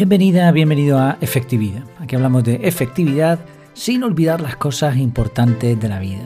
Bienvenida, 0.00 0.50
bienvenido 0.50 0.98
a 0.98 1.18
Efectividad. 1.20 1.84
Aquí 1.98 2.16
hablamos 2.16 2.42
de 2.42 2.60
efectividad 2.62 3.38
sin 3.74 4.02
olvidar 4.02 4.40
las 4.40 4.56
cosas 4.56 4.96
importantes 4.96 5.78
de 5.78 5.88
la 5.90 5.98
vida. 5.98 6.22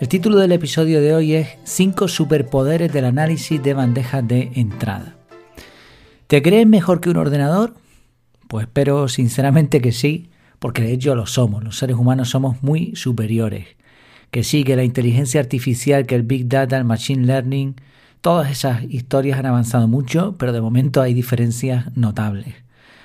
El 0.00 0.06
título 0.06 0.38
del 0.38 0.52
episodio 0.52 1.00
de 1.00 1.12
hoy 1.12 1.34
es 1.34 1.48
5 1.64 2.06
superpoderes 2.06 2.92
del 2.92 3.06
análisis 3.06 3.60
de 3.60 3.74
bandejas 3.74 4.28
de 4.28 4.52
entrada. 4.54 5.16
¿Te 6.28 6.40
crees 6.40 6.68
mejor 6.68 7.00
que 7.00 7.10
un 7.10 7.16
ordenador? 7.16 7.74
Pues 8.46 8.68
espero 8.68 9.08
sinceramente 9.08 9.80
que 9.80 9.90
sí, 9.90 10.30
porque 10.60 10.82
de 10.82 10.92
hecho 10.92 11.16
lo 11.16 11.26
somos. 11.26 11.64
Los 11.64 11.76
seres 11.76 11.96
humanos 11.96 12.28
somos 12.28 12.62
muy 12.62 12.94
superiores. 12.94 13.66
Que 14.30 14.44
sí, 14.44 14.62
que 14.62 14.76
la 14.76 14.84
inteligencia 14.84 15.40
artificial, 15.40 16.06
que 16.06 16.14
el 16.14 16.22
Big 16.22 16.48
Data, 16.48 16.76
el 16.76 16.84
Machine 16.84 17.26
Learning, 17.26 17.74
todas 18.20 18.52
esas 18.52 18.84
historias 18.84 19.40
han 19.40 19.46
avanzado 19.46 19.88
mucho, 19.88 20.36
pero 20.38 20.52
de 20.52 20.60
momento 20.60 21.02
hay 21.02 21.12
diferencias 21.12 21.86
notables. 21.96 22.63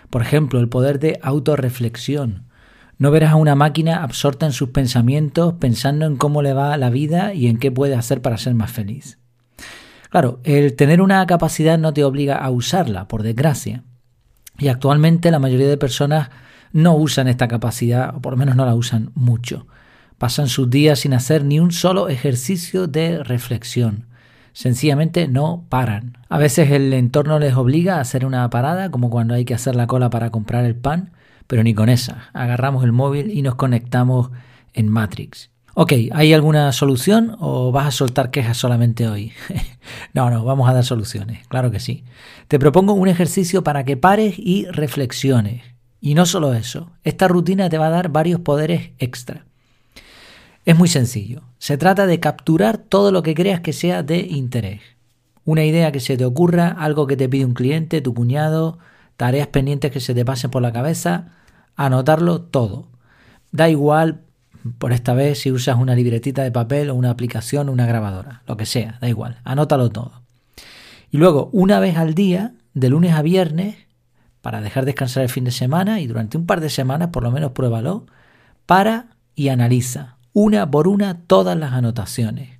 Por 0.09 0.21
ejemplo, 0.21 0.59
el 0.59 0.69
poder 0.69 0.99
de 0.99 1.19
autorreflexión. 1.21 2.47
No 2.97 3.11
verás 3.11 3.31
a 3.31 3.35
una 3.35 3.55
máquina 3.55 4.03
absorta 4.03 4.45
en 4.45 4.51
sus 4.51 4.69
pensamientos, 4.69 5.53
pensando 5.59 6.05
en 6.05 6.17
cómo 6.17 6.41
le 6.41 6.53
va 6.53 6.75
la 6.77 6.89
vida 6.89 7.33
y 7.33 7.47
en 7.47 7.57
qué 7.57 7.71
puede 7.71 7.95
hacer 7.95 8.21
para 8.21 8.37
ser 8.37 8.55
más 8.55 8.71
feliz. 8.71 9.19
Claro, 10.09 10.39
el 10.43 10.75
tener 10.75 11.01
una 11.01 11.25
capacidad 11.27 11.77
no 11.77 11.93
te 11.93 12.03
obliga 12.03 12.35
a 12.37 12.49
usarla, 12.49 13.07
por 13.07 13.23
desgracia. 13.23 13.83
Y 14.57 14.67
actualmente 14.67 15.31
la 15.31 15.39
mayoría 15.39 15.69
de 15.69 15.77
personas 15.77 16.29
no 16.73 16.95
usan 16.95 17.27
esta 17.27 17.47
capacidad, 17.47 18.15
o 18.15 18.21
por 18.21 18.33
lo 18.33 18.37
menos 18.37 18.55
no 18.55 18.65
la 18.65 18.75
usan 18.75 19.11
mucho. 19.13 19.67
Pasan 20.17 20.47
sus 20.47 20.69
días 20.69 20.99
sin 20.99 21.13
hacer 21.13 21.45
ni 21.45 21.59
un 21.59 21.71
solo 21.71 22.09
ejercicio 22.09 22.87
de 22.87 23.23
reflexión 23.23 24.08
sencillamente 24.59 25.29
no 25.29 25.63
paran. 25.69 26.17
A 26.27 26.37
veces 26.37 26.69
el 26.71 26.91
entorno 26.91 27.39
les 27.39 27.55
obliga 27.55 27.95
a 27.95 28.01
hacer 28.01 28.25
una 28.25 28.49
parada, 28.49 28.91
como 28.91 29.09
cuando 29.09 29.33
hay 29.33 29.45
que 29.45 29.53
hacer 29.53 29.73
la 29.73 29.87
cola 29.87 30.09
para 30.09 30.31
comprar 30.31 30.65
el 30.65 30.75
pan, 30.75 31.11
pero 31.47 31.63
ni 31.63 31.73
con 31.73 31.87
esa. 31.87 32.29
Agarramos 32.33 32.83
el 32.83 32.91
móvil 32.91 33.31
y 33.31 33.41
nos 33.41 33.55
conectamos 33.55 34.31
en 34.73 34.89
Matrix. 34.89 35.49
Ok, 35.75 35.93
¿hay 36.11 36.33
alguna 36.33 36.73
solución 36.73 37.37
o 37.39 37.71
vas 37.71 37.87
a 37.87 37.91
soltar 37.91 38.31
quejas 38.31 38.57
solamente 38.57 39.07
hoy? 39.07 39.31
no, 40.13 40.29
no, 40.29 40.43
vamos 40.43 40.69
a 40.69 40.73
dar 40.73 40.83
soluciones, 40.83 41.47
claro 41.47 41.71
que 41.71 41.79
sí. 41.79 42.03
Te 42.49 42.59
propongo 42.59 42.91
un 42.91 43.07
ejercicio 43.07 43.63
para 43.63 43.85
que 43.85 43.95
pares 43.95 44.35
y 44.37 44.65
reflexiones. 44.65 45.63
Y 46.01 46.15
no 46.15 46.25
solo 46.25 46.53
eso, 46.53 46.91
esta 47.05 47.29
rutina 47.29 47.69
te 47.69 47.77
va 47.77 47.87
a 47.87 47.91
dar 47.91 48.09
varios 48.09 48.41
poderes 48.41 48.91
extra. 48.97 49.45
Es 50.65 50.77
muy 50.77 50.87
sencillo. 50.87 51.41
Se 51.57 51.77
trata 51.77 52.05
de 52.05 52.19
capturar 52.19 52.77
todo 52.77 53.11
lo 53.11 53.23
que 53.23 53.35
creas 53.35 53.61
que 53.61 53.73
sea 53.73 54.03
de 54.03 54.19
interés. 54.19 54.81
Una 55.45 55.63
idea 55.63 55.91
que 55.91 55.99
se 55.99 56.17
te 56.17 56.25
ocurra, 56.25 56.69
algo 56.69 57.07
que 57.07 57.17
te 57.17 57.29
pide 57.29 57.45
un 57.45 57.53
cliente, 57.53 58.01
tu 58.01 58.13
cuñado, 58.13 58.77
tareas 59.17 59.47
pendientes 59.47 59.91
que 59.91 59.99
se 59.99 60.13
te 60.13 60.25
pasen 60.25 60.51
por 60.51 60.61
la 60.61 60.71
cabeza, 60.71 61.29
anotarlo 61.75 62.41
todo. 62.41 62.87
Da 63.51 63.69
igual 63.69 64.21
por 64.77 64.91
esta 64.91 65.13
vez 65.13 65.39
si 65.39 65.51
usas 65.51 65.77
una 65.77 65.95
libretita 65.95 66.43
de 66.43 66.51
papel 66.51 66.89
o 66.89 66.95
una 66.95 67.09
aplicación 67.09 67.69
o 67.69 67.71
una 67.71 67.87
grabadora, 67.87 68.43
lo 68.45 68.57
que 68.57 68.65
sea, 68.65 68.97
da 69.01 69.07
igual, 69.07 69.39
anótalo 69.43 69.89
todo. 69.89 70.21
Y 71.09 71.17
luego, 71.17 71.49
una 71.51 71.79
vez 71.79 71.97
al 71.97 72.13
día, 72.13 72.53
de 72.73 72.89
lunes 72.89 73.13
a 73.13 73.21
viernes, 73.21 73.75
para 74.41 74.61
dejar 74.61 74.85
descansar 74.85 75.23
el 75.23 75.29
fin 75.29 75.45
de 75.45 75.51
semana 75.51 75.99
y 75.99 76.07
durante 76.07 76.37
un 76.37 76.45
par 76.45 76.61
de 76.61 76.69
semanas 76.69 77.09
por 77.09 77.23
lo 77.23 77.31
menos 77.31 77.53
pruébalo, 77.53 78.05
para 78.65 79.07
y 79.35 79.47
analiza 79.49 80.18
una 80.33 80.69
por 80.69 80.87
una 80.87 81.21
todas 81.21 81.57
las 81.57 81.73
anotaciones. 81.73 82.59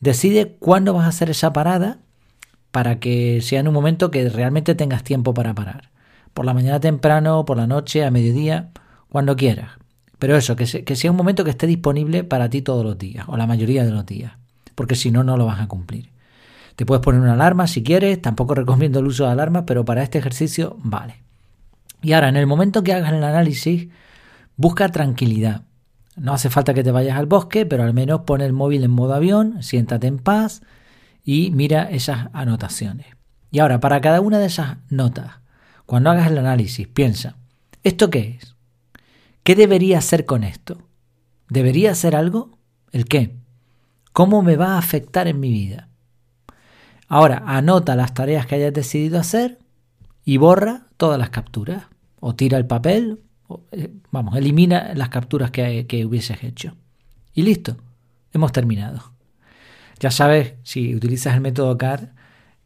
Decide 0.00 0.56
cuándo 0.58 0.94
vas 0.94 1.04
a 1.04 1.08
hacer 1.08 1.30
esa 1.30 1.52
parada 1.52 1.98
para 2.70 2.98
que 2.98 3.40
sea 3.42 3.60
en 3.60 3.68
un 3.68 3.74
momento 3.74 4.10
que 4.10 4.28
realmente 4.28 4.74
tengas 4.74 5.04
tiempo 5.04 5.34
para 5.34 5.54
parar. 5.54 5.90
Por 6.34 6.46
la 6.46 6.54
mañana 6.54 6.80
temprano, 6.80 7.44
por 7.44 7.56
la 7.58 7.66
noche, 7.66 8.04
a 8.04 8.10
mediodía, 8.10 8.70
cuando 9.10 9.36
quieras. 9.36 9.72
Pero 10.18 10.36
eso, 10.36 10.56
que, 10.56 10.66
sea 10.66 11.10
un 11.10 11.16
momento 11.16 11.44
que 11.44 11.50
esté 11.50 11.66
disponible 11.66 12.24
para 12.24 12.48
ti 12.48 12.62
todos 12.62 12.84
los 12.84 12.96
días, 12.96 13.26
o 13.28 13.36
la 13.36 13.46
mayoría 13.46 13.84
de 13.84 13.90
los 13.90 14.06
días, 14.06 14.32
porque 14.74 14.94
si 14.94 15.10
no, 15.10 15.22
no 15.22 15.36
lo 15.36 15.46
vas 15.46 15.60
a 15.60 15.66
cumplir. 15.66 16.10
Te 16.76 16.86
puedes 16.86 17.02
poner 17.02 17.20
una 17.20 17.34
alarma 17.34 17.66
si 17.66 17.82
quieres, 17.82 18.22
tampoco 18.22 18.54
recomiendo 18.56 19.00
el 19.00 19.06
uso 19.06 19.26
de 19.26 19.32
alarmas, 19.32 19.64
pero 19.66 19.84
para 19.84 20.02
este 20.02 20.18
ejercicio 20.18 20.76
vale. 20.78 21.22
Y 22.00 22.12
ahora, 22.14 22.28
en 22.28 22.36
el 22.36 22.46
momento 22.46 22.82
que 22.82 22.94
hagas 22.94 23.12
el 23.12 23.22
análisis, 23.22 23.88
busca 24.56 24.88
tranquilidad. 24.88 25.62
No 26.16 26.34
hace 26.34 26.50
falta 26.50 26.74
que 26.74 26.84
te 26.84 26.90
vayas 26.90 27.18
al 27.18 27.26
bosque, 27.26 27.64
pero 27.66 27.84
al 27.84 27.94
menos 27.94 28.22
pon 28.22 28.40
el 28.40 28.52
móvil 28.52 28.84
en 28.84 28.90
modo 28.90 29.14
avión, 29.14 29.62
siéntate 29.62 30.06
en 30.06 30.18
paz 30.18 30.62
y 31.24 31.50
mira 31.52 31.90
esas 31.90 32.28
anotaciones. 32.32 33.06
Y 33.50 33.60
ahora, 33.60 33.80
para 33.80 34.00
cada 34.00 34.20
una 34.20 34.38
de 34.38 34.46
esas 34.46 34.78
notas, 34.88 35.40
cuando 35.86 36.10
hagas 36.10 36.30
el 36.30 36.38
análisis, 36.38 36.88
piensa, 36.88 37.36
¿esto 37.82 38.10
qué 38.10 38.38
es? 38.40 38.56
¿Qué 39.42 39.54
debería 39.54 39.98
hacer 39.98 40.24
con 40.26 40.44
esto? 40.44 40.78
¿Debería 41.48 41.90
hacer 41.92 42.14
algo? 42.14 42.58
¿El 42.92 43.06
qué? 43.06 43.36
¿Cómo 44.12 44.42
me 44.42 44.56
va 44.56 44.74
a 44.74 44.78
afectar 44.78 45.26
en 45.28 45.40
mi 45.40 45.50
vida? 45.50 45.88
Ahora, 47.08 47.42
anota 47.46 47.96
las 47.96 48.14
tareas 48.14 48.46
que 48.46 48.54
hayas 48.54 48.72
decidido 48.72 49.18
hacer 49.18 49.58
y 50.24 50.36
borra 50.36 50.86
todas 50.96 51.18
las 51.18 51.30
capturas. 51.30 51.84
O 52.20 52.34
tira 52.34 52.56
el 52.56 52.66
papel 52.66 53.20
vamos, 54.10 54.36
elimina 54.36 54.92
las 54.94 55.08
capturas 55.08 55.50
que, 55.50 55.86
que 55.86 56.04
hubieses 56.04 56.42
hecho. 56.44 56.74
Y 57.34 57.42
listo, 57.42 57.76
hemos 58.32 58.52
terminado. 58.52 59.12
Ya 60.00 60.10
sabes, 60.10 60.54
si 60.62 60.94
utilizas 60.94 61.34
el 61.34 61.40
método 61.40 61.78
CAR, 61.78 62.12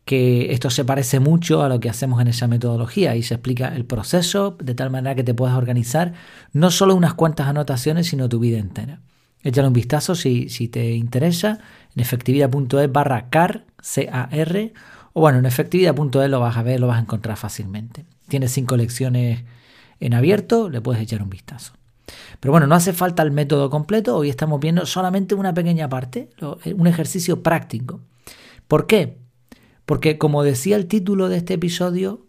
que 0.07 0.53
esto 0.53 0.71
se 0.71 0.85
parece 0.85 1.19
mucho 1.19 1.63
a 1.63 1.69
lo 1.69 1.81
que 1.81 1.91
hacemos 1.91 2.21
en 2.21 2.29
esa 2.29 2.47
metodología 2.47 3.17
y 3.17 3.25
se 3.25 3.35
explica 3.35 3.75
el 3.75 3.85
proceso 3.85 4.57
de 4.63 4.75
tal 4.75 4.89
manera 4.89 5.17
que 5.17 5.25
te 5.25 5.35
puedas 5.35 5.57
organizar 5.57 6.15
no 6.53 6.71
solo 6.71 6.95
unas 6.95 7.15
cuantas 7.15 7.49
anotaciones, 7.49 8.07
sino 8.07 8.29
tu 8.29 8.39
vida 8.39 8.59
entera. 8.59 9.01
Échale 9.43 9.67
un 9.67 9.75
vistazo 9.75 10.15
si, 10.15 10.49
si 10.49 10.69
te 10.69 10.93
interesa 10.93 11.59
en 11.95 12.01
efectividad.es 12.01 12.93
barra 12.93 13.29
CAR, 13.31 13.65
C-A-R, 13.83 14.73
o 15.13 15.21
bueno, 15.21 15.39
en 15.39 15.47
efectividad.es 15.47 16.31
lo 16.31 16.41
vas 16.41 16.57
a 16.57 16.63
ver, 16.63 16.79
lo 16.79 16.87
vas 16.87 16.99
a 16.99 17.03
encontrar 17.03 17.37
fácilmente. 17.37 18.07
Tiene 18.29 18.47
cinco 18.49 18.77
lecciones 18.77 19.43
en 20.01 20.15
abierto, 20.15 20.69
le 20.69 20.81
puedes 20.81 21.03
echar 21.03 21.23
un 21.23 21.31
vistazo. 21.31 21.73
Pero 22.41 22.53
bueno, 22.53 22.67
no 22.67 22.75
hace 22.75 22.93
falta 22.93 23.23
el 23.23 23.31
método 23.31 23.71
completo, 23.71 24.17
hoy 24.17 24.29
estamos 24.29 24.61
viendo 24.61 24.87
solamente 24.87 25.35
una 25.35 25.55
pequeña 25.55 25.89
parte, 25.89 26.31
eh, 26.65 26.75
un 26.75 26.87
ejercicio 26.87 27.43
práctico. 27.43 28.01
¿Por 28.69 28.87
qué? 28.87 29.19
Porque 29.85 30.19
como 30.19 30.43
decía 30.43 30.77
el 30.77 30.87
título 30.87 31.29
de 31.29 31.39
este 31.39 31.55
episodio, 31.55 32.27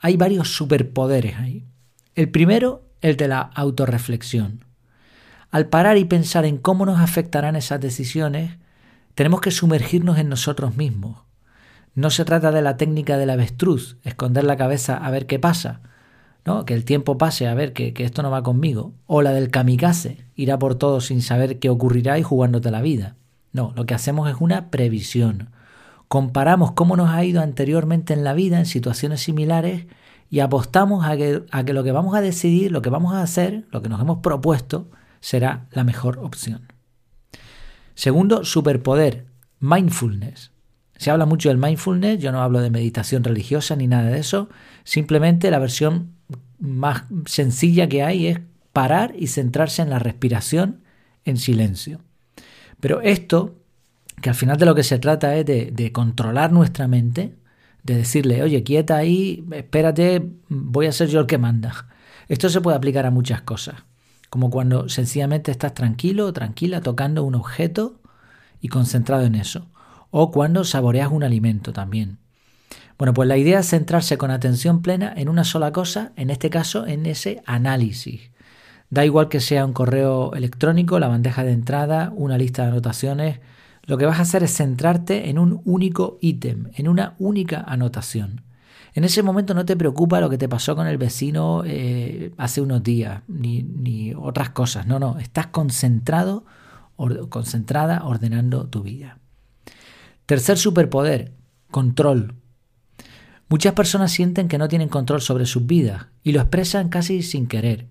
hay 0.00 0.16
varios 0.16 0.54
superpoderes 0.54 1.36
ahí. 1.36 1.66
El 2.14 2.30
primero, 2.30 2.84
el 3.00 3.16
de 3.16 3.28
la 3.28 3.40
autorreflexión. 3.40 4.64
Al 5.50 5.68
parar 5.68 5.96
y 5.96 6.04
pensar 6.04 6.44
en 6.44 6.58
cómo 6.58 6.84
nos 6.84 7.00
afectarán 7.00 7.56
esas 7.56 7.80
decisiones, 7.80 8.58
tenemos 9.14 9.40
que 9.40 9.50
sumergirnos 9.50 10.18
en 10.18 10.28
nosotros 10.28 10.76
mismos. 10.76 11.22
No 11.94 12.10
se 12.10 12.24
trata 12.24 12.52
de 12.52 12.62
la 12.62 12.76
técnica 12.76 13.16
del 13.16 13.30
avestruz, 13.30 13.96
esconder 14.04 14.44
la 14.44 14.56
cabeza 14.56 14.96
a 14.96 15.10
ver 15.10 15.26
qué 15.26 15.38
pasa, 15.38 15.80
que 16.66 16.74
el 16.74 16.84
tiempo 16.84 17.18
pase 17.18 17.46
a 17.46 17.54
ver 17.54 17.72
que, 17.72 17.92
que, 17.92 18.04
esto 18.04 18.22
no 18.22 18.30
va 18.30 18.42
conmigo. 18.42 18.92
O 19.06 19.22
la 19.22 19.32
del 19.32 19.50
kamikaze, 19.50 20.24
irá 20.34 20.58
por 20.58 20.74
todo 20.74 21.00
sin 21.00 21.22
saber 21.22 21.58
qué 21.58 21.70
ocurrirá 21.70 22.18
y 22.18 22.22
jugándote 22.22 22.70
la 22.70 22.82
vida. 22.82 23.16
No, 23.52 23.72
lo 23.76 23.86
que 23.86 23.94
hacemos 23.94 24.30
es 24.30 24.36
una 24.40 24.70
previsión. 24.70 25.50
Comparamos 26.08 26.72
cómo 26.72 26.96
nos 26.96 27.10
ha 27.10 27.24
ido 27.24 27.42
anteriormente 27.42 28.14
en 28.14 28.24
la 28.24 28.34
vida 28.34 28.58
en 28.58 28.66
situaciones 28.66 29.20
similares 29.20 29.86
y 30.30 30.40
apostamos 30.40 31.04
a 31.04 31.16
que, 31.16 31.42
a 31.50 31.64
que 31.64 31.72
lo 31.72 31.84
que 31.84 31.92
vamos 31.92 32.14
a 32.14 32.20
decidir, 32.20 32.72
lo 32.72 32.82
que 32.82 32.90
vamos 32.90 33.14
a 33.14 33.22
hacer, 33.22 33.66
lo 33.70 33.82
que 33.82 33.88
nos 33.88 34.00
hemos 34.00 34.18
propuesto, 34.18 34.90
será 35.20 35.66
la 35.72 35.84
mejor 35.84 36.18
opción. 36.18 36.72
Segundo, 37.94 38.44
superpoder, 38.44 39.26
mindfulness. 39.60 40.52
Se 40.96 41.10
habla 41.10 41.26
mucho 41.26 41.48
del 41.48 41.58
mindfulness, 41.58 42.18
yo 42.18 42.32
no 42.32 42.42
hablo 42.42 42.60
de 42.60 42.70
meditación 42.70 43.24
religiosa 43.24 43.76
ni 43.76 43.86
nada 43.86 44.10
de 44.10 44.18
eso, 44.18 44.48
simplemente 44.84 45.50
la 45.50 45.58
versión 45.58 46.17
más 46.58 47.04
sencilla 47.26 47.88
que 47.88 48.02
hay 48.02 48.26
es 48.26 48.40
parar 48.72 49.14
y 49.16 49.28
centrarse 49.28 49.82
en 49.82 49.90
la 49.90 49.98
respiración 49.98 50.82
en 51.24 51.36
silencio. 51.36 52.00
Pero 52.80 53.00
esto, 53.00 53.56
que 54.22 54.28
al 54.28 54.34
final 54.34 54.56
de 54.56 54.66
lo 54.66 54.74
que 54.74 54.82
se 54.82 54.98
trata 54.98 55.36
es 55.36 55.46
de, 55.46 55.90
controlar 55.92 56.52
nuestra 56.52 56.88
mente, 56.88 57.36
de 57.82 57.96
decirle, 57.96 58.42
oye, 58.42 58.62
quieta 58.62 58.96
ahí, 58.96 59.44
espérate, 59.52 60.30
voy 60.48 60.86
a 60.86 60.92
ser 60.92 61.08
yo 61.08 61.20
el 61.20 61.26
que 61.26 61.38
manda. 61.38 61.88
Esto 62.28 62.48
se 62.48 62.60
puede 62.60 62.76
aplicar 62.76 63.06
a 63.06 63.10
muchas 63.10 63.42
cosas, 63.42 63.76
como 64.30 64.50
cuando 64.50 64.88
sencillamente 64.88 65.50
estás 65.50 65.74
tranquilo 65.74 66.26
o 66.26 66.32
tranquila 66.32 66.80
tocando 66.80 67.24
un 67.24 67.34
objeto 67.34 68.00
y 68.60 68.68
concentrado 68.68 69.24
en 69.24 69.34
eso, 69.34 69.68
o 70.10 70.30
cuando 70.30 70.64
saboreas 70.64 71.10
un 71.10 71.24
alimento 71.24 71.72
también. 71.72 72.18
Bueno, 72.98 73.14
pues 73.14 73.28
la 73.28 73.36
idea 73.36 73.60
es 73.60 73.68
centrarse 73.68 74.18
con 74.18 74.32
atención 74.32 74.82
plena 74.82 75.12
en 75.16 75.28
una 75.28 75.44
sola 75.44 75.70
cosa, 75.70 76.10
en 76.16 76.30
este 76.30 76.50
caso 76.50 76.84
en 76.86 77.06
ese 77.06 77.42
análisis. 77.46 78.32
Da 78.90 79.04
igual 79.04 79.28
que 79.28 79.38
sea 79.38 79.64
un 79.64 79.72
correo 79.72 80.32
electrónico, 80.34 80.98
la 80.98 81.06
bandeja 81.06 81.44
de 81.44 81.52
entrada, 81.52 82.12
una 82.16 82.36
lista 82.36 82.62
de 82.62 82.68
anotaciones, 82.68 83.40
lo 83.84 83.98
que 83.98 84.04
vas 84.04 84.18
a 84.18 84.22
hacer 84.22 84.42
es 84.42 84.56
centrarte 84.56 85.30
en 85.30 85.38
un 85.38 85.62
único 85.64 86.18
ítem, 86.20 86.70
en 86.74 86.88
una 86.88 87.14
única 87.18 87.60
anotación. 87.60 88.42
En 88.94 89.04
ese 89.04 89.22
momento 89.22 89.54
no 89.54 89.64
te 89.64 89.76
preocupa 89.76 90.20
lo 90.20 90.28
que 90.28 90.38
te 90.38 90.48
pasó 90.48 90.74
con 90.74 90.88
el 90.88 90.98
vecino 90.98 91.62
eh, 91.64 92.32
hace 92.36 92.60
unos 92.60 92.82
días, 92.82 93.22
ni, 93.28 93.62
ni, 93.62 94.12
otras 94.12 94.50
cosas. 94.50 94.88
No, 94.88 94.98
no, 94.98 95.18
estás 95.20 95.46
concentrado, 95.46 96.44
concentrada 97.28 98.04
ordenando 98.04 98.66
tu 98.66 98.82
vida. 98.82 99.18
Tercer 100.26 100.58
superpoder, 100.58 101.32
control. 101.70 102.34
Muchas 103.48 103.72
personas 103.72 104.12
sienten 104.12 104.46
que 104.46 104.58
no 104.58 104.68
tienen 104.68 104.88
control 104.88 105.22
sobre 105.22 105.46
sus 105.46 105.66
vidas 105.66 106.06
y 106.22 106.32
lo 106.32 106.40
expresan 106.40 106.90
casi 106.90 107.22
sin 107.22 107.46
querer. 107.46 107.86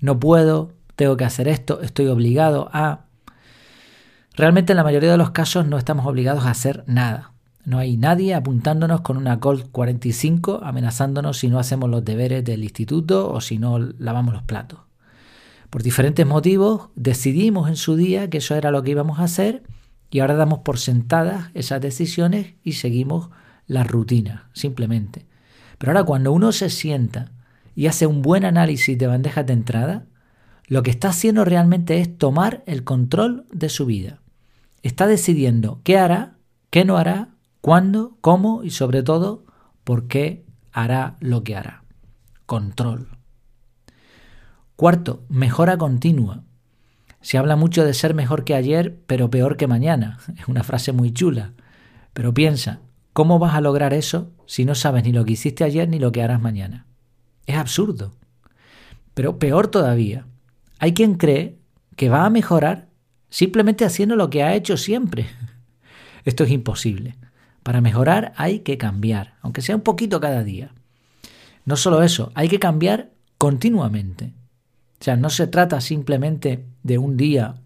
No 0.00 0.20
puedo, 0.20 0.74
tengo 0.96 1.16
que 1.16 1.24
hacer 1.24 1.48
esto, 1.48 1.80
estoy 1.80 2.08
obligado 2.08 2.68
a... 2.72 3.06
Realmente 4.34 4.72
en 4.72 4.76
la 4.76 4.84
mayoría 4.84 5.10
de 5.10 5.16
los 5.16 5.30
casos 5.30 5.66
no 5.66 5.78
estamos 5.78 6.06
obligados 6.06 6.44
a 6.44 6.50
hacer 6.50 6.84
nada. 6.86 7.32
No 7.64 7.78
hay 7.78 7.96
nadie 7.96 8.34
apuntándonos 8.34 9.00
con 9.00 9.16
una 9.16 9.40
Colt 9.40 9.70
45 9.72 10.60
amenazándonos 10.62 11.38
si 11.38 11.48
no 11.48 11.58
hacemos 11.58 11.90
los 11.90 12.04
deberes 12.04 12.44
del 12.44 12.62
instituto 12.62 13.30
o 13.30 13.40
si 13.40 13.58
no 13.58 13.78
lavamos 13.78 14.34
los 14.34 14.42
platos. 14.42 14.80
Por 15.70 15.82
diferentes 15.82 16.26
motivos 16.26 16.88
decidimos 16.94 17.68
en 17.68 17.76
su 17.76 17.96
día 17.96 18.30
que 18.30 18.38
eso 18.38 18.54
era 18.54 18.70
lo 18.70 18.82
que 18.82 18.92
íbamos 18.92 19.18
a 19.18 19.24
hacer 19.24 19.62
y 20.10 20.20
ahora 20.20 20.34
damos 20.34 20.60
por 20.60 20.78
sentadas 20.78 21.50
esas 21.54 21.80
decisiones 21.80 22.54
y 22.62 22.72
seguimos 22.72 23.30
la 23.68 23.84
rutina, 23.84 24.50
simplemente. 24.52 25.26
Pero 25.78 25.92
ahora 25.92 26.04
cuando 26.04 26.32
uno 26.32 26.50
se 26.50 26.70
sienta 26.70 27.30
y 27.76 27.86
hace 27.86 28.06
un 28.06 28.22
buen 28.22 28.44
análisis 28.44 28.98
de 28.98 29.06
bandejas 29.06 29.46
de 29.46 29.52
entrada, 29.52 30.06
lo 30.66 30.82
que 30.82 30.90
está 30.90 31.10
haciendo 31.10 31.44
realmente 31.44 32.00
es 32.00 32.18
tomar 32.18 32.64
el 32.66 32.82
control 32.82 33.46
de 33.52 33.68
su 33.68 33.86
vida. 33.86 34.18
Está 34.82 35.06
decidiendo 35.06 35.80
qué 35.84 35.96
hará, 35.98 36.36
qué 36.70 36.84
no 36.84 36.96
hará, 36.96 37.28
cuándo, 37.60 38.16
cómo 38.20 38.64
y 38.64 38.70
sobre 38.70 39.02
todo 39.02 39.44
por 39.84 40.08
qué 40.08 40.44
hará 40.72 41.16
lo 41.20 41.44
que 41.44 41.56
hará. 41.56 41.84
Control. 42.46 43.08
Cuarto, 44.76 45.24
mejora 45.28 45.76
continua. 45.76 46.44
Se 47.20 47.36
habla 47.36 47.56
mucho 47.56 47.84
de 47.84 47.94
ser 47.94 48.14
mejor 48.14 48.44
que 48.44 48.54
ayer, 48.54 49.00
pero 49.06 49.30
peor 49.30 49.56
que 49.56 49.66
mañana. 49.66 50.18
Es 50.38 50.48
una 50.48 50.62
frase 50.62 50.92
muy 50.92 51.12
chula. 51.12 51.52
Pero 52.12 52.32
piensa, 52.32 52.80
¿cómo 53.18 53.40
vas 53.40 53.56
a 53.56 53.60
lograr 53.60 53.94
eso 53.94 54.30
si 54.46 54.64
no 54.64 54.76
sabes 54.76 55.02
ni 55.02 55.10
lo 55.10 55.24
que 55.24 55.32
hiciste 55.32 55.64
ayer 55.64 55.88
ni 55.88 55.98
lo 55.98 56.12
que 56.12 56.22
harás 56.22 56.40
mañana? 56.40 56.86
Es 57.46 57.56
absurdo. 57.56 58.14
Pero 59.12 59.40
peor 59.40 59.66
todavía, 59.66 60.24
hay 60.78 60.94
quien 60.94 61.14
cree 61.14 61.58
que 61.96 62.10
va 62.10 62.24
a 62.24 62.30
mejorar 62.30 62.86
simplemente 63.28 63.84
haciendo 63.84 64.14
lo 64.14 64.30
que 64.30 64.44
ha 64.44 64.54
hecho 64.54 64.76
siempre. 64.76 65.26
Esto 66.24 66.44
es 66.44 66.52
imposible. 66.52 67.16
Para 67.64 67.80
mejorar 67.80 68.34
hay 68.36 68.60
que 68.60 68.78
cambiar, 68.78 69.34
aunque 69.42 69.62
sea 69.62 69.74
un 69.74 69.82
poquito 69.82 70.20
cada 70.20 70.44
día. 70.44 70.70
No 71.64 71.74
solo 71.74 72.04
eso, 72.04 72.30
hay 72.36 72.48
que 72.48 72.60
cambiar 72.60 73.10
continuamente. 73.36 74.32
O 75.00 75.02
sea, 75.02 75.16
no 75.16 75.30
se 75.30 75.48
trata 75.48 75.80
simplemente 75.80 76.66
de 76.84 76.98
un 76.98 77.16
día, 77.16 77.56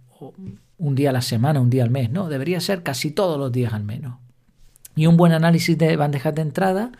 un 0.78 0.94
día 0.94 1.10
a 1.10 1.12
la 1.12 1.20
semana, 1.20 1.60
un 1.60 1.68
día 1.68 1.82
al 1.82 1.90
mes, 1.90 2.08
no, 2.08 2.30
debería 2.30 2.58
ser 2.62 2.82
casi 2.82 3.10
todos 3.10 3.38
los 3.38 3.52
días 3.52 3.74
al 3.74 3.84
menos. 3.84 4.21
Y 4.94 5.06
un 5.06 5.16
buen 5.16 5.32
análisis 5.32 5.76
de 5.78 5.96
bandejas 5.96 6.34
de 6.34 6.42
entrada 6.42 6.92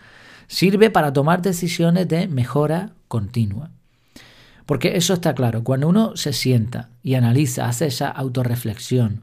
sirve 0.46 0.90
para 0.90 1.12
tomar 1.12 1.42
decisiones 1.42 2.08
de 2.08 2.28
mejora 2.28 2.92
continua. 3.08 3.70
Porque 4.66 4.96
eso 4.96 5.14
está 5.14 5.34
claro, 5.34 5.64
cuando 5.64 5.88
uno 5.88 6.16
se 6.16 6.32
sienta 6.32 6.90
y 7.02 7.14
analiza, 7.14 7.68
hace 7.68 7.86
esa 7.86 8.08
autorreflexión 8.08 9.22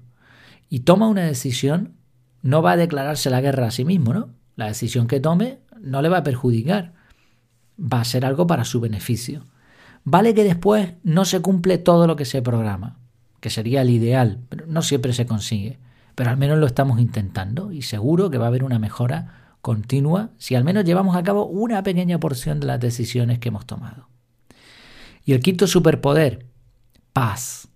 y 0.70 0.82
toma 0.82 1.08
una 1.08 1.24
decisión, 1.24 1.94
no 2.42 2.62
va 2.62 2.74
a 2.74 2.78
declararse 2.78 3.30
la 3.30 3.42
guerra 3.42 3.68
a 3.68 3.72
sí 3.72 3.86
mismo, 3.86 4.14
¿no? 4.14 4.30
La 4.56 4.68
decisión 4.68 5.08
que 5.08 5.20
tome 5.20 5.60
no 5.80 6.02
le 6.02 6.10
va 6.10 6.18
a 6.18 6.24
perjudicar, 6.24 6.94
va 7.80 8.02
a 8.02 8.06
ser 8.06 8.26
algo 8.26 8.48
para 8.48 8.66
su 8.66 8.80
beneficio. 8.80 9.46
Vale 10.04 10.34
que 10.34 10.44
después 10.44 10.94
no 11.04 11.26
se 11.26 11.42
cumple 11.42 11.78
todo 11.78 12.08
lo 12.08 12.16
que 12.16 12.26
se 12.26 12.42
programa, 12.42 13.00
que 13.40 13.50
sería 13.50 13.82
el 13.82 13.90
ideal, 13.90 14.40
pero 14.50 14.66
no 14.68 14.82
siempre 14.82 15.14
se 15.14 15.26
consigue. 15.26 15.80
Pero 16.20 16.32
al 16.32 16.38
menos 16.38 16.58
lo 16.58 16.66
estamos 16.66 17.00
intentando 17.00 17.72
y 17.72 17.82
seguro 17.82 18.30
que 18.30 18.38
va 18.38 18.44
a 18.44 18.48
haber 18.50 18.66
una 18.66 18.78
mejora 18.78 19.56
continua 19.62 20.32
si 20.38 20.54
al 20.54 20.66
menos 20.66 20.84
llevamos 20.84 21.16
a 21.16 21.24
cabo 21.24 21.46
una 21.46 21.82
pequeña 21.82 22.20
porción 22.20 22.60
de 22.60 22.68
las 22.68 22.82
decisiones 22.82 23.40
que 23.40 23.48
hemos 23.48 23.66
tomado. 23.66 24.10
Y 25.24 25.32
el 25.32 25.40
quinto 25.40 25.66
superpoder, 25.66 26.46
paz. 27.14 27.70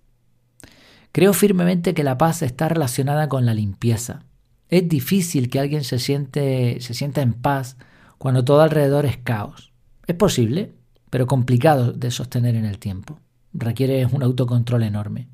Creo 1.10 1.32
firmemente 1.32 1.94
que 1.94 2.04
la 2.04 2.18
paz 2.18 2.42
está 2.42 2.68
relacionada 2.68 3.30
con 3.30 3.46
la 3.46 3.54
limpieza. 3.54 4.26
Es 4.68 4.86
difícil 4.90 5.48
que 5.48 5.60
alguien 5.60 5.82
se, 5.82 5.98
siente, 5.98 6.82
se 6.82 6.92
sienta 6.92 7.22
en 7.22 7.32
paz 7.32 7.78
cuando 8.18 8.44
todo 8.44 8.60
alrededor 8.60 9.06
es 9.06 9.16
caos. 9.16 9.72
Es 10.06 10.16
posible, 10.16 10.74
pero 11.08 11.26
complicado 11.26 11.94
de 11.94 12.10
sostener 12.10 12.56
en 12.56 12.66
el 12.66 12.78
tiempo. 12.78 13.20
Requiere 13.54 14.04
un 14.04 14.22
autocontrol 14.22 14.82
enorme. 14.82 15.28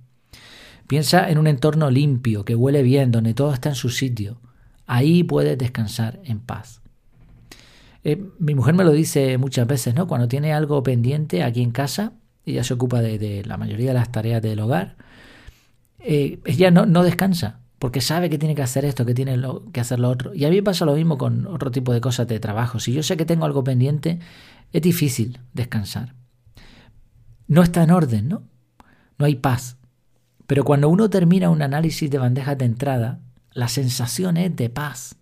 Piensa 0.90 1.30
en 1.30 1.38
un 1.38 1.46
entorno 1.46 1.88
limpio, 1.88 2.44
que 2.44 2.56
huele 2.56 2.82
bien, 2.82 3.12
donde 3.12 3.32
todo 3.32 3.54
está 3.54 3.68
en 3.68 3.76
su 3.76 3.90
sitio. 3.90 4.40
Ahí 4.88 5.22
puedes 5.22 5.56
descansar 5.56 6.18
en 6.24 6.40
paz. 6.40 6.82
Eh, 8.02 8.20
mi 8.40 8.56
mujer 8.56 8.74
me 8.74 8.82
lo 8.82 8.90
dice 8.90 9.38
muchas 9.38 9.68
veces, 9.68 9.94
¿no? 9.94 10.08
Cuando 10.08 10.26
tiene 10.26 10.52
algo 10.52 10.82
pendiente 10.82 11.44
aquí 11.44 11.62
en 11.62 11.70
casa, 11.70 12.14
ella 12.44 12.64
se 12.64 12.74
ocupa 12.74 13.02
de, 13.02 13.44
la 13.46 13.56
mayoría 13.56 13.86
de 13.86 13.94
las 13.94 14.10
tareas 14.10 14.42
del 14.42 14.58
hogar, 14.58 14.96
eh, 16.00 16.40
ella 16.44 16.72
no, 16.72 17.04
descansa, 17.04 17.60
porque 17.78 18.00
sabe 18.00 18.28
que 18.28 18.38
tiene 18.38 18.56
que 18.56 18.62
hacer 18.62 18.84
esto, 18.84 19.06
que 19.06 19.14
tiene 19.14 19.40
que 19.72 19.78
hacer 19.78 20.00
lo 20.00 20.08
otro. 20.08 20.34
Y 20.34 20.44
a 20.44 20.50
mí 20.50 20.60
pasa 20.60 20.86
lo 20.86 20.96
mismo 20.96 21.18
con 21.18 21.46
otro 21.46 21.70
tipo 21.70 21.92
de 21.92 22.00
cosas 22.00 22.26
de 22.26 22.40
trabajo. 22.40 22.80
Si 22.80 22.92
yo 22.92 23.04
sé 23.04 23.16
que 23.16 23.24
tengo 23.24 23.44
algo 23.44 23.62
pendiente, 23.62 24.18
es 24.72 24.82
difícil 24.82 25.38
descansar. 25.52 26.16
No 27.46 27.62
está 27.62 27.84
en 27.84 27.92
orden, 27.92 28.28
¿no? 28.28 28.42
No 29.18 29.26
hay 29.26 29.36
paz. 29.36 29.76
Pero 30.50 30.64
cuando 30.64 30.88
uno 30.88 31.08
termina 31.08 31.48
un 31.48 31.62
análisis 31.62 32.10
de 32.10 32.18
bandejas 32.18 32.58
de 32.58 32.64
entrada, 32.64 33.20
la 33.52 33.68
sensación 33.68 34.36
es 34.36 34.56
de 34.56 34.68
paz. 34.68 35.14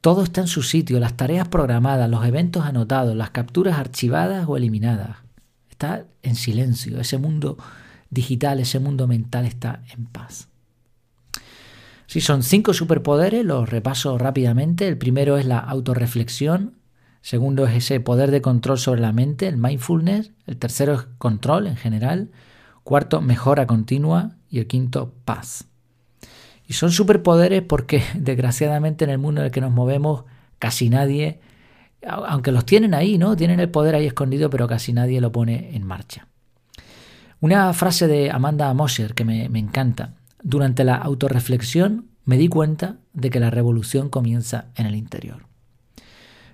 Todo 0.00 0.22
está 0.22 0.40
en 0.42 0.46
su 0.46 0.62
sitio, 0.62 1.00
las 1.00 1.16
tareas 1.16 1.48
programadas, 1.48 2.08
los 2.08 2.24
eventos 2.24 2.64
anotados, 2.64 3.16
las 3.16 3.30
capturas 3.30 3.76
archivadas 3.76 4.44
o 4.46 4.56
eliminadas. 4.56 5.16
Está 5.68 6.04
en 6.22 6.36
silencio, 6.36 7.00
ese 7.00 7.18
mundo 7.18 7.58
digital, 8.08 8.60
ese 8.60 8.78
mundo 8.78 9.08
mental 9.08 9.46
está 9.46 9.82
en 9.92 10.06
paz. 10.06 10.46
Si 12.06 12.20
son 12.20 12.44
cinco 12.44 12.72
superpoderes, 12.72 13.44
los 13.44 13.68
repaso 13.68 14.16
rápidamente. 14.16 14.86
El 14.86 14.96
primero 14.96 15.38
es 15.38 15.44
la 15.44 15.58
autorreflexión, 15.58 16.76
Segundo 17.20 17.66
es 17.66 17.74
ese 17.74 17.98
poder 17.98 18.30
de 18.30 18.42
control 18.42 18.78
sobre 18.78 19.00
la 19.00 19.10
mente, 19.10 19.48
el 19.48 19.56
mindfulness. 19.56 20.30
El 20.46 20.56
tercero 20.58 20.94
es 20.94 21.00
control 21.18 21.66
en 21.66 21.76
general. 21.76 22.30
Cuarto, 22.84 23.20
mejora 23.20 23.66
continua. 23.66 24.36
Y 24.48 24.60
el 24.60 24.66
quinto, 24.68 25.14
paz. 25.24 25.66
Y 26.66 26.74
son 26.74 26.92
superpoderes 26.92 27.62
porque 27.62 28.02
desgraciadamente 28.14 29.04
en 29.04 29.10
el 29.10 29.18
mundo 29.18 29.40
en 29.40 29.46
el 29.46 29.50
que 29.50 29.60
nos 29.60 29.72
movemos 29.72 30.24
casi 30.58 30.88
nadie, 30.88 31.40
aunque 32.06 32.52
los 32.52 32.64
tienen 32.64 32.94
ahí, 32.94 33.18
¿no? 33.18 33.36
Tienen 33.36 33.60
el 33.60 33.70
poder 33.70 33.94
ahí 33.94 34.06
escondido, 34.06 34.50
pero 34.50 34.68
casi 34.68 34.92
nadie 34.92 35.20
lo 35.20 35.32
pone 35.32 35.74
en 35.74 35.84
marcha. 35.84 36.28
Una 37.40 37.72
frase 37.72 38.06
de 38.06 38.30
Amanda 38.30 38.72
Mosher 38.72 39.14
que 39.14 39.24
me, 39.24 39.48
me 39.48 39.58
encanta. 39.58 40.14
Durante 40.42 40.84
la 40.84 40.94
autorreflexión 40.96 42.06
me 42.24 42.38
di 42.38 42.48
cuenta 42.48 42.96
de 43.12 43.30
que 43.30 43.40
la 43.40 43.50
revolución 43.50 44.08
comienza 44.08 44.66
en 44.76 44.86
el 44.86 44.94
interior. 44.94 45.46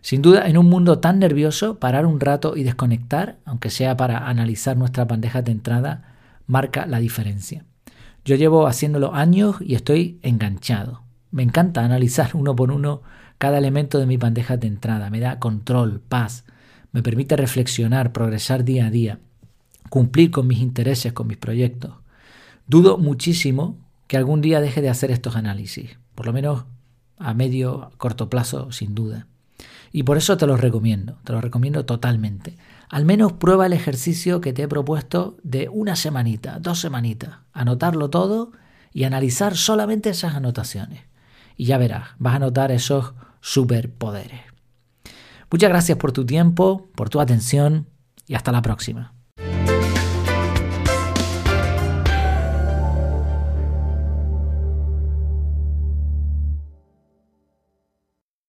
Sin 0.00 0.22
duda, 0.22 0.48
en 0.48 0.56
un 0.56 0.66
mundo 0.66 0.98
tan 0.98 1.18
nervioso, 1.18 1.78
parar 1.78 2.06
un 2.06 2.20
rato 2.20 2.56
y 2.56 2.62
desconectar, 2.62 3.38
aunque 3.44 3.70
sea 3.70 3.96
para 3.96 4.28
analizar 4.28 4.76
nuestras 4.76 5.06
bandejas 5.06 5.44
de 5.44 5.52
entrada, 5.52 6.09
marca 6.50 6.84
la 6.86 6.98
diferencia. 6.98 7.64
Yo 8.24 8.36
llevo 8.36 8.66
haciéndolo 8.66 9.14
años 9.14 9.56
y 9.60 9.74
estoy 9.74 10.18
enganchado. 10.22 11.02
Me 11.30 11.42
encanta 11.42 11.84
analizar 11.84 12.30
uno 12.34 12.54
por 12.54 12.70
uno 12.70 13.02
cada 13.38 13.58
elemento 13.58 13.98
de 13.98 14.06
mi 14.06 14.16
bandeja 14.16 14.56
de 14.56 14.66
entrada. 14.66 15.08
Me 15.08 15.20
da 15.20 15.38
control, 15.38 16.00
paz, 16.00 16.44
me 16.92 17.02
permite 17.02 17.36
reflexionar, 17.36 18.12
progresar 18.12 18.64
día 18.64 18.86
a 18.86 18.90
día, 18.90 19.20
cumplir 19.88 20.30
con 20.30 20.46
mis 20.46 20.58
intereses, 20.58 21.12
con 21.12 21.28
mis 21.28 21.38
proyectos. 21.38 21.94
Dudo 22.66 22.98
muchísimo 22.98 23.78
que 24.06 24.16
algún 24.16 24.40
día 24.40 24.60
deje 24.60 24.82
de 24.82 24.90
hacer 24.90 25.10
estos 25.10 25.36
análisis, 25.36 25.98
por 26.14 26.26
lo 26.26 26.32
menos 26.32 26.64
a 27.16 27.32
medio, 27.32 27.92
corto 27.96 28.28
plazo, 28.28 28.72
sin 28.72 28.94
duda. 28.94 29.26
Y 29.92 30.02
por 30.02 30.16
eso 30.16 30.36
te 30.36 30.46
lo 30.46 30.56
recomiendo, 30.56 31.18
te 31.24 31.32
lo 31.32 31.40
recomiendo 31.40 31.84
totalmente. 31.84 32.56
Al 32.90 33.04
menos 33.04 33.34
prueba 33.34 33.66
el 33.66 33.72
ejercicio 33.72 34.40
que 34.40 34.52
te 34.52 34.62
he 34.62 34.68
propuesto 34.68 35.36
de 35.44 35.68
una 35.68 35.94
semanita, 35.94 36.58
dos 36.58 36.80
semanitas, 36.80 37.36
anotarlo 37.52 38.10
todo 38.10 38.50
y 38.92 39.04
analizar 39.04 39.56
solamente 39.56 40.10
esas 40.10 40.34
anotaciones. 40.34 41.04
Y 41.56 41.66
ya 41.66 41.78
verás, 41.78 42.08
vas 42.18 42.34
a 42.34 42.40
notar 42.40 42.72
esos 42.72 43.14
superpoderes. 43.40 44.40
Muchas 45.52 45.70
gracias 45.70 45.98
por 45.98 46.10
tu 46.10 46.26
tiempo, 46.26 46.90
por 46.96 47.10
tu 47.10 47.20
atención 47.20 47.86
y 48.26 48.34
hasta 48.34 48.50
la 48.50 48.60
próxima. 48.60 49.14